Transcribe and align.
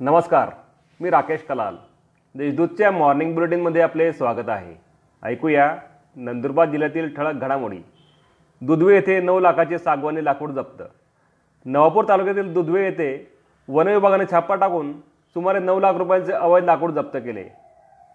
नमस्कार 0.00 0.50
मी 1.00 1.10
राकेश 1.10 1.40
कलाल. 1.48 1.76
देशदूतच्या 2.34 2.90
मॉर्निंग 2.90 3.34
बुलेटिनमध्ये 3.34 3.82
आपले 3.82 4.12
स्वागत 4.12 4.48
आहे. 4.48 4.74
ऐकूया 5.22 5.76
नंदुरबार 6.16 6.68
जिल्ह्यातील 6.68 7.14
ठळक 7.14 7.34
घडामोडी. 7.34 7.78
दुधवे 8.60 8.94
येथे 8.94 9.20
नऊ 9.20 9.40
लाखाचे 9.40 9.78
सागवानी 9.78 10.24
लाकूड 10.24 10.50
जप्त. 10.50 10.82
नवापूर 11.64 12.04
तालुक्यातील 12.08 12.52
दुधवे 12.52 12.84
येथे 12.84 13.32
वन 13.68 13.88
विभागाने 13.88 14.24
छापा 14.30 14.54
टाकून 14.54 15.00
सुमारे 15.00 15.58
नऊ 15.58 15.80
लाख 15.80 15.94
रुपयांचे 15.94 16.32
अवैध 16.32 16.64
लाकूड 16.64 16.90
जप्त 16.90 17.16
केले. 17.16 17.48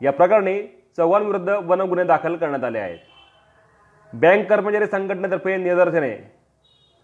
या 0.01 0.11
प्रकरणी 0.11 0.83
चव्हाणविरुद्ध 0.97 1.49
वन 1.49 1.81
गुन्हे 1.81 2.05
दाखल 2.05 2.35
करण्यात 2.35 2.63
आले 2.63 2.79
आहेत. 2.79 2.99
बँक 4.13 4.47
कर्मचारी 4.49 4.85
संघटनेतर्फे 4.85 5.57
निदर्शने. 5.57 6.31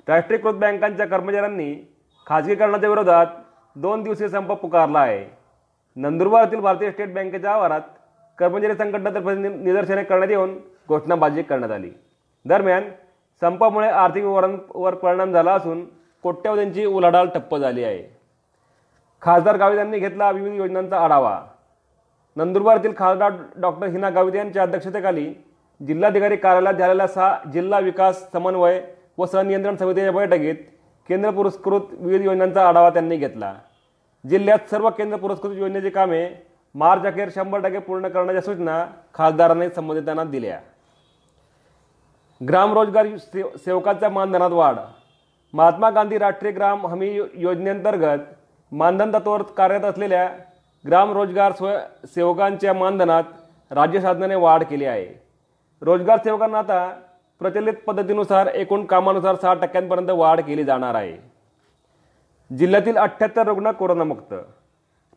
राष्ट्रीयकृत 0.07 0.53
बँकांच्या 0.53 1.05
कर्मचाऱ्यांनी 1.05 1.93
खाजगीकरणाच्या 2.27 2.89
विरोधात 2.89 3.27
दोन 3.75 4.03
दिवसीय 4.03 4.27
संप 4.27 4.51
पुकारला 4.51 4.99
आहे 4.99 5.25
नंदुरबारातील 5.95 6.59
भारतीय 6.59 6.91
स्टेट 6.91 7.13
बँकेच्या 7.13 7.51
आवारात 7.51 7.81
कर्मचारी 8.37 8.73
संघटनातर्फे 8.73 9.35
नि- 9.35 9.51
निदर्शने 9.51 10.03
करण्यात 10.03 10.29
येऊन 10.29 10.57
घोषणाबाजी 10.87 11.41
करण्यात 11.41 11.71
आली. 11.71 11.89
दरम्यान 12.45 12.83
संपामुळे 13.41 13.87
आर्थिक 13.87 14.23
व्यवहारांवर 14.23 14.95
परिणाम 14.95 15.31
झाला 15.31 15.53
असून 15.53 15.85
कोट्यवधींची 16.23 16.85
उलाढाल 16.85 17.27
ठप्प 17.27 17.57
झाली 17.57 17.83
आहे. 17.83 18.03
खासदार 19.21 19.57
गावित 19.57 19.77
यांनी 19.77 19.99
घेतला 19.99 20.31
विविध 20.31 20.53
योजनांचा 20.53 20.97
आढावा. 20.97 21.41
नंदुरबारतील 22.35 22.93
खासदार 22.97 23.31
डॉक्टर 23.57 23.87
हिना 23.87 24.09
गावित 24.09 24.35
यांच्या 24.35 24.63
अध्यक्षतेखाली 24.63 25.33
जिल्हाधिकारी 25.87 26.35
कार्यालयात 26.35 26.73
झालेल्या 26.73 27.07
सहा 27.07 27.37
जिल्हा 27.53 27.79
विकास 27.79 28.31
समन्वय 28.31 28.81
व 29.17 29.25
सनियंत्रण 29.25 29.75
समितीच्या 29.75 30.11
बैठकीत 30.11 30.55
केंद्र 31.09 31.29
पुरस्कृत 31.31 31.81
विविध 31.91 32.21
योजनांचा 32.21 32.67
आढावा 32.67 32.89
त्यांनी 32.89 33.17
घेतला. 33.17 33.53
जिल्ह्यात 34.29 34.69
सर्व 34.71 34.89
केंद्र 34.89 35.17
पुरस्कृत 35.17 35.57
योजनेची 35.57 35.89
कामे 35.89 36.27
मार्च 36.75 37.05
अखेर 37.05 37.29
शंभर 37.35 37.59
टक्के 37.59 37.79
पूर्ण 37.79 38.07
करण्याच्या 38.07 38.41
सूचना 38.41 38.83
खासदारांनी 39.13 39.69
संबंधितांना 39.75 40.23
दिल्या. 40.23 40.59
ग्राम 42.41 42.73
रोजगार 42.73 43.07
सेव 43.17 43.47
सेवकांच्या 43.65 44.09
मानधनात 44.09 44.51
वाढ. 44.51 44.75
महात्मा 45.53 45.89
गांधी 45.89 46.17
राष्ट्रीय 46.17 46.51
ग्राम 46.51 46.85
हमी 46.87 47.09
योजनेअंतर्गत 47.33 48.23
मानधन 48.71 49.13
तत्वावर 49.13 49.41
कार्यरत 49.57 49.85
असलेल्या 49.85 50.27
ग्राम 50.87 51.11
रोजगार 51.11 51.51
स्व 51.51 51.71
सेवकांच्या 52.05 52.73
मानधनात 52.73 53.23
राज्य 53.71 54.01
शासनाने 54.01 54.35
वाढ 54.35 54.63
केली 54.63 54.85
आहे. 54.85 55.07
रोजगार 55.81 56.17
सेवकांना 56.23 56.59
आता 56.59 56.89
प्रचलित 57.39 57.73
पद्धतीनुसार 57.87 58.47
एकूण 58.47 58.85
कामानुसार 58.85 59.35
सहा 59.35 59.53
टक्क्यांपर्यंत 59.53 60.09
वाढ 60.09 60.39
केली 60.39 60.63
जाणार 60.63 60.95
आहे. 60.95 61.17
जिल्ह्यातील 62.57 62.97
अठ्ठ्याहत्तर 62.97 63.47
रुग्ण 63.47 63.71
कोरोनामुक्त. 63.71 64.33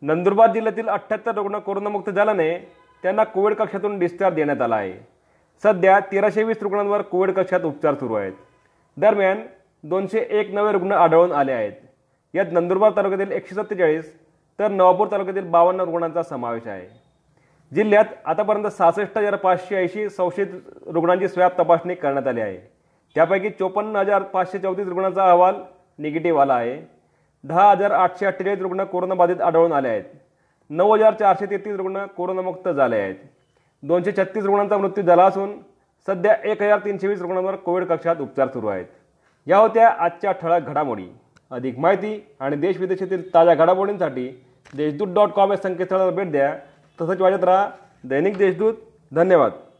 नंदुरबार 0.02 0.52
जिल्ह्यातील 0.52 0.88
अठ्ठ्याहत्तर 0.88 1.34
रुग्ण 1.34 1.58
कोरोनामुक्त 1.58 2.10
झाल्याने 2.10 2.58
त्यांना 3.02 3.24
कोविड 3.24 3.54
कक्षातून 3.54 3.98
डिस्चार्ज 3.98 4.36
देण्यात 4.36 4.60
आला 4.60 4.76
आहे. 4.76 4.92
सध्या 5.62 5.98
तेराशे 6.00 6.42
वीस 6.42 6.62
रुग्णांवर 6.62 7.02
कोविड 7.02 7.30
कक्षात 7.30 7.60
उपचार 7.60 7.94
सुरू 7.94 8.14
आहेत. 8.14 8.32
दरम्यान 8.96 9.42
दोनशे 9.84 10.26
एक 10.30 10.54
नवे 10.54 10.72
रुग्ण 10.72 10.92
आढळून 10.92 11.32
आले 11.32 11.52
आहेत. 11.52 11.72
यात 12.34 12.46
नंदुरबार 12.52 12.92
तालुक्यातील 12.96 13.32
एकशे 13.32 13.54
सत्तेचाळीस 13.54 14.14
तर 14.58 14.68
नवापूर 14.68 15.06
तालुक्यातील 15.10 15.50
बावन्न 15.50 15.80
रुग्णांचा 15.80 16.22
समावेश 16.22 16.66
आहे. 16.66 16.86
जिल्ह्यात 17.74 18.04
आतापर्यंत 18.24 18.66
सहासष्ट 18.66 19.18
हजार 19.18 19.36
पाचशे 19.36 19.76
ऐंशी 19.76 20.08
संशयित 20.08 20.46
रुग्णांची 20.86 21.28
स्वॅब 21.28 21.50
तपासणी 21.58 21.94
करण्यात 21.94 22.26
आली 22.26 22.40
आहे. 22.40 22.56
त्यापैकी 23.14 23.50
चोपन्न 23.50 23.96
हजार 23.96 24.22
पाचशे 24.22 24.58
चौतीस 24.58 24.88
रुग्णांचा 24.88 25.24
अहवाल 25.24 25.54
निगेटिव्ह 25.98 26.40
आला 26.40 26.54
आहे. 26.54 26.76
दहा 27.44 27.70
हजार 27.70 27.90
आठशे 27.90 28.26
अठ्ठेचाळीस 28.26 28.60
रुग्ण 28.60 28.84
कोरोनाबाधित 28.84 29.40
आढळून 29.40 29.72
आले 29.72 29.88
आहेत. 29.88 30.04
नऊ 30.70 30.92
हजार 30.94 31.14
चारशे 31.14 31.46
तेहतीस 31.46 31.76
रुग्ण 31.76 32.04
कोरोनामुक्त 32.06 32.68
झाले 32.68 32.96
आहेत. 32.96 33.14
दोनशे 33.82 34.12
छत्तीस 34.12 34.44
रुग्णांचा 34.44 34.76
मृत्यू 34.76 35.04
झाला 35.04 35.24
असून 35.24 35.52
सध्या 36.06 36.34
एक 36.44 36.62
हजार 36.62 36.78
तीनशे 36.78 37.08
वीस 37.08 37.20
रुग्णांवर 37.20 37.56
कोविड 37.56 37.84
कक्षात 37.84 38.16
उपचार 38.20 38.48
सुरू 38.48 38.66
आहेत. 38.66 38.86
या 39.46 39.58
होत्या 39.58 39.88
आजच्या 39.88 40.32
ठळक 40.32 40.66
घडामोडी. 40.66 41.06
अधिक 41.50 41.78
माहिती 41.78 42.26
आणि 42.40 42.56
देश 42.56 42.76
विदेशातील 42.80 43.34
ताज्या 43.34 43.54
घडामोडींसाठी 43.54 44.28
देशदूत 44.76 45.08
डॉट 45.14 45.28
कॉम 45.28 45.50
या 45.50 45.56
संकेतस्थळाला 45.56 46.10
भेट 46.10 46.30
द्या. 46.30 46.54
तसंच 47.00 47.20
वाजत 47.20 47.44
राहा 47.44 47.72
दैनिक 48.06 48.36
देशदूत. 48.36 48.74
धन्यवाद. 49.14 49.71